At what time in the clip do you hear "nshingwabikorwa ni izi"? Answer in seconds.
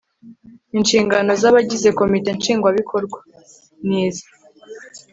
2.37-4.25